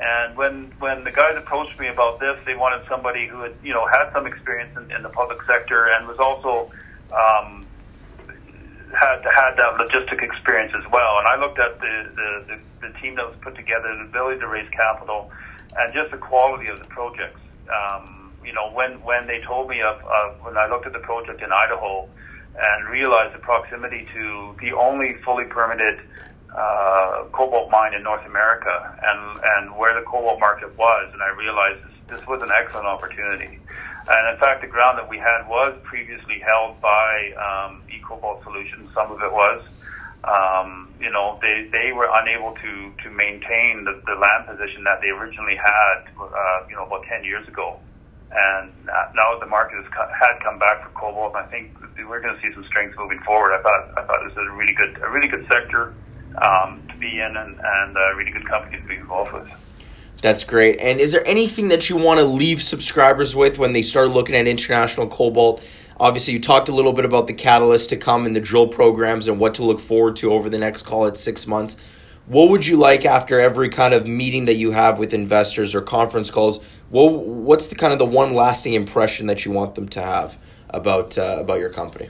And 0.00 0.34
when 0.36 0.72
when 0.78 1.04
the 1.04 1.10
guys 1.12 1.36
approached 1.36 1.78
me 1.78 1.88
about 1.88 2.20
this, 2.20 2.38
they 2.46 2.54
wanted 2.54 2.88
somebody 2.88 3.26
who 3.26 3.42
had 3.42 3.54
you 3.62 3.74
know 3.74 3.86
had 3.86 4.10
some 4.12 4.26
experience 4.26 4.74
in, 4.76 4.90
in 4.90 5.02
the 5.02 5.10
public 5.10 5.42
sector 5.42 5.88
and 5.88 6.08
was 6.08 6.18
also 6.18 6.70
um, 7.12 7.66
had 8.92 9.22
had 9.24 9.56
that 9.56 9.78
logistic 9.78 10.22
experience 10.22 10.72
as 10.76 10.90
well. 10.90 11.18
And 11.18 11.26
I 11.28 11.36
looked 11.38 11.58
at 11.58 11.78
the, 11.80 12.10
the, 12.14 12.30
the, 12.48 12.88
the 12.88 12.98
team 13.00 13.16
that 13.16 13.26
was 13.26 13.36
put 13.40 13.54
together, 13.56 13.94
the 13.96 14.04
ability 14.04 14.40
to 14.40 14.48
raise 14.48 14.68
capital, 14.70 15.30
and 15.76 15.94
just 15.94 16.10
the 16.10 16.18
quality 16.18 16.68
of 16.68 16.78
the 16.78 16.86
projects. 16.86 17.40
Um, 17.70 18.32
you 18.44 18.52
know, 18.52 18.70
when 18.72 19.00
when 19.02 19.26
they 19.26 19.40
told 19.46 19.68
me 19.68 19.80
of, 19.82 20.00
of 20.04 20.40
when 20.42 20.56
I 20.56 20.66
looked 20.66 20.86
at 20.86 20.92
the 20.92 21.00
project 21.00 21.42
in 21.42 21.52
Idaho 21.52 22.08
and 22.58 22.88
realized 22.88 23.34
the 23.34 23.38
proximity 23.38 24.08
to 24.12 24.56
the 24.60 24.72
only 24.72 25.14
fully 25.24 25.44
permitted 25.44 26.00
uh, 26.54 27.24
cobalt 27.32 27.70
mine 27.70 27.94
in 27.94 28.02
North 28.02 28.26
America 28.26 28.96
and 29.02 29.40
and 29.44 29.76
where 29.76 29.94
the 29.94 30.04
cobalt 30.06 30.40
market 30.40 30.76
was, 30.76 31.10
and 31.12 31.22
I 31.22 31.30
realized 31.36 31.84
this, 31.84 32.18
this 32.18 32.26
was 32.26 32.42
an 32.42 32.50
excellent 32.50 32.86
opportunity. 32.86 33.58
And 34.08 34.34
in 34.34 34.40
fact, 34.40 34.62
the 34.62 34.66
ground 34.68 34.98
that 34.98 35.08
we 35.08 35.18
had 35.18 35.46
was 35.48 35.76
previously 35.84 36.40
held 36.40 36.80
by 36.80 37.32
um, 37.36 37.82
eCobalt 37.90 38.42
Solutions. 38.42 38.88
Some 38.94 39.12
of 39.12 39.20
it 39.20 39.32
was. 39.32 39.62
Um, 40.22 40.92
you 41.00 41.10
know, 41.10 41.38
they, 41.40 41.68
they 41.72 41.92
were 41.92 42.08
unable 42.12 42.52
to, 42.52 42.92
to 43.02 43.08
maintain 43.10 43.84
the, 43.84 44.02
the 44.04 44.20
land 44.20 44.44
position 44.46 44.84
that 44.84 45.00
they 45.00 45.08
originally 45.08 45.56
had, 45.56 46.12
uh, 46.20 46.68
you 46.68 46.76
know, 46.76 46.84
about 46.84 47.04
10 47.08 47.24
years 47.24 47.48
ago. 47.48 47.80
And 48.30 48.70
now 48.86 49.38
the 49.40 49.46
market 49.46 49.82
has 49.82 49.90
had 49.90 50.38
come 50.44 50.58
back 50.58 50.84
for 50.84 50.90
cobalt, 50.94 51.34
and 51.34 51.44
I 51.44 51.48
think 51.50 51.74
we're 52.06 52.20
going 52.20 52.36
to 52.36 52.40
see 52.40 52.52
some 52.54 52.64
strength 52.64 52.94
moving 52.96 53.18
forward. 53.26 53.58
I 53.58 53.62
thought 53.62 53.90
I 53.98 54.06
thought 54.06 54.22
this 54.22 54.32
is 54.32 54.38
a 54.38 54.54
really 54.54 54.72
good 54.72 55.02
a 55.02 55.10
really 55.10 55.26
good 55.26 55.44
sector 55.50 55.94
um, 56.38 56.86
to 56.92 56.96
be 56.98 57.18
in, 57.18 57.34
and, 57.34 57.58
and 57.58 57.96
a 57.96 58.14
really 58.14 58.30
good 58.30 58.46
company 58.46 58.78
to 58.78 58.86
be 58.86 58.96
involved 58.96 59.32
with. 59.32 59.48
That's 60.22 60.44
great. 60.44 60.80
And 60.80 61.00
is 61.00 61.12
there 61.12 61.26
anything 61.26 61.68
that 61.68 61.88
you 61.88 61.96
want 61.96 62.20
to 62.20 62.26
leave 62.26 62.62
subscribers 62.62 63.34
with 63.34 63.58
when 63.58 63.72
they 63.72 63.82
start 63.82 64.10
looking 64.10 64.34
at 64.34 64.46
international 64.46 65.08
cobalt? 65.08 65.62
Obviously, 65.98 66.34
you 66.34 66.40
talked 66.40 66.68
a 66.68 66.72
little 66.72 66.92
bit 66.92 67.04
about 67.04 67.26
the 67.26 67.32
catalyst 67.32 67.88
to 67.90 67.96
come 67.96 68.26
and 68.26 68.36
the 68.36 68.40
drill 68.40 68.68
programs 68.68 69.28
and 69.28 69.38
what 69.38 69.54
to 69.54 69.64
look 69.64 69.80
forward 69.80 70.16
to 70.16 70.32
over 70.32 70.48
the 70.48 70.58
next, 70.58 70.82
call 70.82 71.06
it 71.06 71.16
six 71.16 71.46
months. 71.46 71.76
What 72.26 72.50
would 72.50 72.66
you 72.66 72.76
like 72.76 73.04
after 73.04 73.40
every 73.40 73.68
kind 73.70 73.92
of 73.92 74.06
meeting 74.06 74.44
that 74.44 74.54
you 74.54 74.70
have 74.70 74.98
with 74.98 75.12
investors 75.12 75.74
or 75.74 75.82
conference 75.82 76.30
calls? 76.30 76.62
What, 76.90 77.24
what's 77.24 77.66
the 77.66 77.74
kind 77.74 77.92
of 77.92 77.98
the 77.98 78.06
one 78.06 78.34
lasting 78.34 78.74
impression 78.74 79.26
that 79.26 79.44
you 79.44 79.52
want 79.52 79.74
them 79.74 79.88
to 79.88 80.02
have 80.02 80.38
about 80.68 81.18
uh, 81.18 81.38
about 81.40 81.58
your 81.58 81.70
company? 81.70 82.08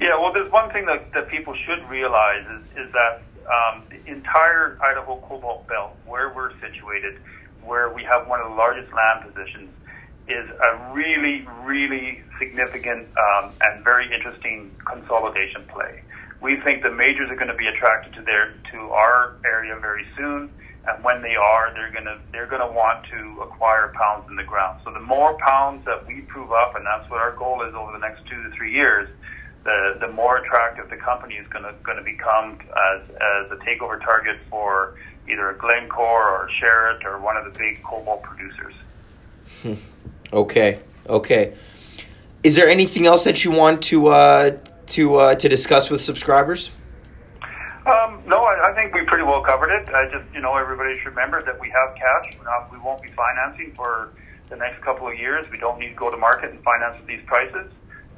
Yeah, 0.00 0.18
well, 0.18 0.32
there's 0.32 0.50
one 0.50 0.70
thing 0.70 0.86
that, 0.86 1.12
that 1.12 1.28
people 1.28 1.54
should 1.54 1.88
realize 1.88 2.44
is, 2.46 2.86
is 2.86 2.92
that 2.92 3.22
um, 3.46 3.84
the 3.90 4.00
entire 4.10 4.78
Idaho 4.82 5.20
Cobalt 5.28 5.68
Belt, 5.68 5.96
where 6.04 6.32
we're 6.34 6.52
situated, 6.60 7.14
where 7.62 7.92
we 7.92 8.02
have 8.04 8.26
one 8.28 8.40
of 8.40 8.50
the 8.50 8.56
largest 8.56 8.92
land 8.92 9.24
positions, 9.24 9.70
is 10.26 10.48
a 10.48 10.92
really, 10.94 11.46
really 11.64 12.22
significant 12.38 13.08
um, 13.18 13.52
and 13.60 13.84
very 13.84 14.12
interesting 14.12 14.70
consolidation 14.88 15.64
play. 15.68 16.00
We 16.40 16.56
think 16.60 16.82
the 16.82 16.90
majors 16.90 17.30
are 17.30 17.36
going 17.36 17.52
to 17.52 17.56
be 17.56 17.66
attracted 17.66 18.14
to 18.14 18.22
their 18.22 18.52
to 18.72 18.78
our 18.92 19.36
area 19.44 19.76
very 19.80 20.04
soon, 20.16 20.50
and 20.86 21.04
when 21.04 21.22
they 21.22 21.36
are, 21.36 21.72
they're 21.74 21.92
going 21.92 22.04
to 22.04 22.18
they're 22.32 22.48
going 22.48 22.64
to 22.64 22.72
want 22.72 23.04
to 23.12 23.42
acquire 23.42 23.92
pounds 23.98 24.26
in 24.28 24.36
the 24.36 24.44
ground. 24.44 24.80
So 24.84 24.92
the 24.92 25.00
more 25.00 25.36
pounds 25.44 25.84
that 25.84 26.06
we 26.06 26.22
prove 26.22 26.52
up, 26.52 26.74
and 26.76 26.84
that's 26.84 27.08
what 27.10 27.20
our 27.20 27.36
goal 27.36 27.62
is 27.62 27.74
over 27.74 27.92
the 27.92 27.98
next 27.98 28.26
two 28.28 28.42
to 28.42 28.50
three 28.56 28.72
years, 28.72 29.08
the 29.64 29.96
the 30.00 30.08
more 30.08 30.38
attractive 30.38 30.88
the 30.90 30.96
company 30.96 31.34
is 31.36 31.46
going 31.48 31.64
to 31.64 31.74
going 31.82 31.96
to 31.96 32.04
become 32.04 32.58
as 32.92 33.02
as 33.10 33.50
a 33.50 33.56
takeover 33.64 34.00
target 34.02 34.38
for 34.50 34.94
either 35.28 35.56
Glencore 35.58 36.28
or 36.28 36.50
Sherritt 36.60 37.04
or 37.04 37.18
one 37.18 37.36
of 37.36 37.44
the 37.44 37.58
big 37.58 37.82
cobalt 37.82 38.22
producers. 38.22 38.74
okay, 40.32 40.80
okay. 41.08 41.54
Is 42.42 42.56
there 42.56 42.68
anything 42.68 43.06
else 43.06 43.24
that 43.24 43.44
you 43.44 43.50
want 43.50 43.82
to 43.84 44.08
uh, 44.08 44.58
to 44.88 45.14
uh, 45.16 45.34
to 45.36 45.48
discuss 45.48 45.90
with 45.90 46.00
subscribers? 46.00 46.70
Um, 47.86 48.22
no, 48.26 48.40
I, 48.40 48.70
I, 48.70 48.74
think 48.74 48.94
we 48.94 49.04
pretty 49.04 49.24
well 49.24 49.42
covered 49.42 49.68
it. 49.68 49.94
I 49.94 50.08
just, 50.08 50.24
you 50.32 50.40
know, 50.40 50.56
everybody 50.56 50.96
should 51.00 51.08
remember 51.10 51.42
that 51.42 51.60
we 51.60 51.68
have 51.68 51.94
cash. 51.94 52.32
Not, 52.42 52.72
we 52.72 52.78
won't 52.78 53.02
be 53.02 53.10
financing 53.10 53.74
for 53.74 54.08
the 54.48 54.56
next 54.56 54.82
couple 54.82 55.06
of 55.06 55.18
years. 55.18 55.44
We 55.50 55.58
don't 55.58 55.78
need 55.78 55.90
to 55.90 55.94
go 55.94 56.10
to 56.10 56.16
market 56.16 56.50
and 56.50 56.62
finance 56.62 56.96
at 56.98 57.06
these 57.06 57.20
prices. 57.26 57.70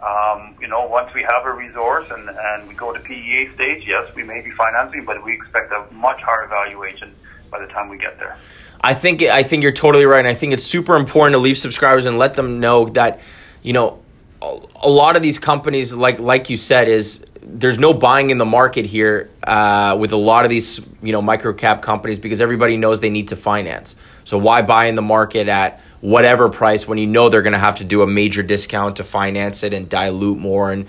Um, 0.03 0.55
you 0.61 0.69
know, 0.69 0.87
once 0.87 1.13
we 1.15 1.23
have 1.23 1.47
a 1.47 1.53
resource 1.53 2.07
and, 2.11 2.29
and 2.29 2.69
we 2.69 2.75
go 2.75 2.93
to 2.93 3.01
PEA 3.01 3.51
stage, 3.55 3.87
yes, 3.87 4.15
we 4.15 4.23
may 4.23 4.43
be 4.43 4.51
financing, 4.51 5.05
but 5.05 5.25
we 5.25 5.33
expect 5.33 5.73
a 5.73 5.87
much 5.93 6.21
higher 6.21 6.47
valuation 6.47 7.15
by 7.51 7.61
the 7.61 7.67
time 7.67 7.89
we 7.89 7.97
get 7.97 8.19
there. 8.19 8.37
I 8.83 8.95
think 8.95 9.23
I 9.23 9.43
think 9.43 9.63
you're 9.63 9.73
totally 9.73 10.05
right, 10.05 10.19
and 10.19 10.29
I 10.29 10.35
think 10.35 10.53
it's 10.53 10.65
super 10.65 10.97
important 10.97 11.35
to 11.35 11.39
leave 11.39 11.57
subscribers 11.57 12.07
and 12.07 12.19
let 12.19 12.35
them 12.35 12.61
know 12.61 12.85
that, 12.91 13.21
you 13.63 13.73
know, 13.73 14.03
a 14.43 14.89
lot 14.89 15.17
of 15.17 15.23
these 15.23 15.39
companies, 15.39 15.95
like 15.95 16.19
like 16.19 16.51
you 16.51 16.57
said, 16.57 16.89
is 16.89 17.25
there's 17.43 17.79
no 17.79 17.95
buying 17.95 18.31
in 18.31 18.39
the 18.39 18.45
market 18.45 18.85
here 18.85 19.31
uh, 19.45 19.97
with 19.99 20.13
a 20.13 20.17
lot 20.17 20.45
of 20.45 20.51
these 20.51 20.81
you 21.03 21.13
know 21.13 21.23
micro 21.23 21.53
cap 21.53 21.81
companies 21.81 22.19
because 22.19 22.41
everybody 22.41 22.77
knows 22.77 23.01
they 23.01 23.11
need 23.11 23.29
to 23.29 23.37
finance. 23.37 23.97
So 24.25 24.37
why 24.39 24.63
buy 24.63 24.87
in 24.87 24.95
the 24.95 25.03
market 25.03 25.49
at 25.49 25.81
whatever 26.01 26.49
price 26.49 26.87
when 26.87 26.99
you 26.99 27.07
know 27.07 27.29
they're 27.29 27.43
going 27.43 27.53
to 27.53 27.59
have 27.59 27.77
to 27.77 27.85
do 27.85 28.03
a 28.03 28.07
major 28.07 28.43
discount 28.43 28.97
to 28.97 29.05
finance 29.05 29.63
it 29.63 29.73
and 29.73 29.89
dilute 29.89 30.39
more 30.39 30.71
and 30.71 30.87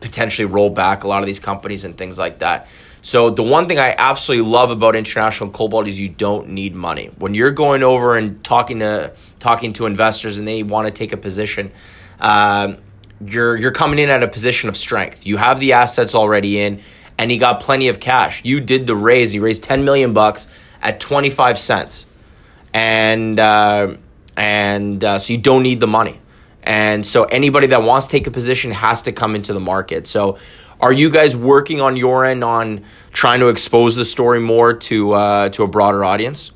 potentially 0.00 0.44
roll 0.44 0.70
back 0.70 1.04
a 1.04 1.08
lot 1.08 1.20
of 1.20 1.26
these 1.26 1.40
companies 1.40 1.84
and 1.84 1.96
things 1.96 2.18
like 2.18 2.40
that. 2.40 2.68
So 3.00 3.28
the 3.28 3.42
one 3.42 3.68
thing 3.68 3.78
I 3.78 3.94
absolutely 3.96 4.50
love 4.50 4.70
about 4.70 4.96
international 4.96 5.50
cobalt 5.50 5.86
is 5.88 6.00
you 6.00 6.08
don't 6.08 6.48
need 6.50 6.74
money. 6.74 7.10
When 7.18 7.34
you're 7.34 7.50
going 7.50 7.82
over 7.82 8.16
and 8.16 8.42
talking 8.42 8.78
to 8.78 9.12
talking 9.40 9.74
to 9.74 9.84
investors 9.84 10.38
and 10.38 10.48
they 10.48 10.62
want 10.62 10.86
to 10.86 10.92
take 10.92 11.12
a 11.12 11.18
position, 11.18 11.70
um, 12.18 12.78
you're 13.24 13.56
you're 13.56 13.72
coming 13.72 13.98
in 13.98 14.08
at 14.08 14.22
a 14.22 14.28
position 14.28 14.70
of 14.70 14.76
strength. 14.76 15.26
You 15.26 15.36
have 15.36 15.60
the 15.60 15.74
assets 15.74 16.14
already 16.14 16.60
in, 16.60 16.80
and 17.18 17.30
you 17.30 17.38
got 17.38 17.60
plenty 17.60 17.88
of 17.88 18.00
cash. 18.00 18.42
You 18.42 18.60
did 18.60 18.86
the 18.86 18.96
raise. 18.96 19.34
You 19.34 19.42
raised 19.42 19.62
ten 19.62 19.84
million 19.84 20.14
bucks 20.14 20.48
at 20.80 20.98
twenty 20.98 21.30
five 21.30 21.58
cents, 21.58 22.06
and 22.72 23.38
uh, 23.38 23.96
and 24.36 25.02
uh, 25.04 25.18
so 25.18 25.32
you 25.32 25.38
don't 25.38 25.62
need 25.62 25.80
the 25.80 25.86
money. 25.86 26.20
And 26.62 27.04
so 27.04 27.24
anybody 27.24 27.66
that 27.68 27.82
wants 27.82 28.06
to 28.06 28.12
take 28.12 28.26
a 28.26 28.30
position 28.30 28.70
has 28.70 29.02
to 29.02 29.12
come 29.12 29.34
into 29.34 29.52
the 29.52 29.60
market. 29.60 30.06
So 30.06 30.38
are 30.80 30.92
you 30.92 31.10
guys 31.10 31.36
working 31.36 31.80
on 31.80 31.96
your 31.96 32.24
end 32.24 32.42
on 32.42 32.84
trying 33.12 33.40
to 33.40 33.48
expose 33.48 33.96
the 33.96 34.04
story 34.04 34.40
more 34.40 34.74
to 34.74 35.12
uh, 35.12 35.48
to 35.50 35.62
a 35.62 35.68
broader 35.68 36.04
audience? 36.04 36.52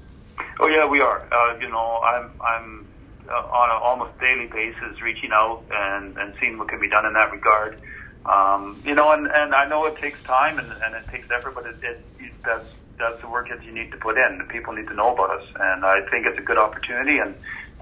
Oh 0.61 0.69
yeah, 0.69 0.87
we 0.87 1.01
are. 1.01 1.27
Uh, 1.33 1.59
you 1.61 1.69
know, 1.69 2.01
I'm 2.03 2.31
I'm 2.41 2.87
uh, 3.29 3.33
on 3.33 3.71
an 3.71 3.83
almost 3.83 4.19
daily 4.19 4.47
basis 4.47 5.01
reaching 5.03 5.31
out 5.33 5.63
and, 5.71 6.17
and 6.17 6.35
seeing 6.41 6.59
what 6.59 6.69
can 6.69 6.81
be 6.81 6.89
done 6.89 7.07
in 7.07 7.13
that 7.13 7.31
regard. 7.31 7.79
Um, 8.27 8.83
you 8.85 8.95
know, 8.95 9.13
and, 9.13 9.27
and 9.27 9.55
I 9.55 9.69
know 9.69 9.87
it 9.87 9.97
takes 9.99 10.23
time 10.23 10.59
and, 10.59 10.71
and 10.71 10.95
it 10.95 11.09
takes 11.11 11.31
effort, 11.31 11.55
but 11.55 11.67
it, 11.67 11.77
it, 11.83 12.05
it 12.19 12.33
that's 12.45 12.67
that's 12.99 13.21
the 13.21 13.29
work 13.29 13.49
that 13.49 13.63
you 13.65 13.73
need 13.73 13.93
to 13.93 13.97
put 13.99 14.19
in. 14.19 14.39
The 14.39 14.45
people 14.45 14.73
need 14.73 14.89
to 14.89 14.95
know 14.95 15.15
about 15.15 15.31
us, 15.31 15.47
and 15.61 15.85
I 15.85 16.01
think 16.11 16.27
it's 16.27 16.39
a 16.39 16.43
good 16.43 16.59
opportunity, 16.59 17.19
and 17.19 17.35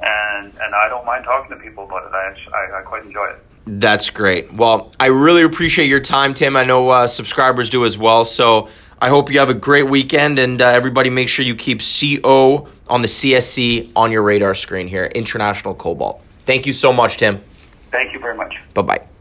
and 0.02 0.52
and 0.60 0.74
I 0.74 0.88
don't 0.88 1.04
mind 1.06 1.24
talking 1.24 1.56
to 1.56 1.62
people 1.62 1.84
about 1.84 2.04
it. 2.06 2.12
I 2.12 2.56
I, 2.56 2.78
I 2.80 2.82
quite 2.82 3.04
enjoy 3.04 3.26
it. 3.26 3.42
That's 3.66 4.10
great. 4.10 4.52
Well, 4.52 4.92
I 5.00 5.06
really 5.06 5.42
appreciate 5.42 5.86
your 5.86 6.00
time, 6.00 6.34
Tim. 6.34 6.56
I 6.56 6.64
know 6.64 6.88
uh, 6.88 7.06
subscribers 7.08 7.68
do 7.68 7.84
as 7.84 7.98
well. 7.98 8.24
So 8.24 8.68
I 9.00 9.08
hope 9.08 9.32
you 9.32 9.40
have 9.40 9.50
a 9.50 9.54
great 9.54 9.88
weekend, 9.88 10.38
and 10.38 10.62
uh, 10.62 10.66
everybody 10.66 11.10
make 11.10 11.28
sure 11.28 11.44
you 11.44 11.56
keep 11.56 11.80
CO 11.80 12.68
on 12.88 13.02
the 13.02 13.08
CSE 13.08 13.90
on 13.96 14.12
your 14.12 14.22
radar 14.22 14.54
screen 14.54 14.86
here, 14.86 15.06
International 15.06 15.74
Cobalt. 15.74 16.22
Thank 16.44 16.66
you 16.66 16.72
so 16.72 16.92
much, 16.92 17.16
Tim. 17.16 17.40
Thank 17.90 18.12
you 18.12 18.20
very 18.20 18.36
much. 18.36 18.54
Bye 18.74 18.82
bye. 18.82 19.15